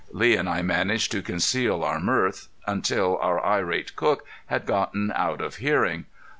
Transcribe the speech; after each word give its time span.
Lee 0.09 0.35
and 0.35 0.49
I 0.49 0.63
managed 0.63 1.11
to 1.11 1.21
conceal 1.21 1.83
our 1.83 1.99
mirth 1.99 2.47
until 2.65 3.19
our 3.19 3.45
irate 3.45 3.95
cook 3.95 4.25
had 4.47 4.65
gotten 4.65 5.11
out 5.13 5.41
of 5.41 5.57
hearing. 5.57 6.07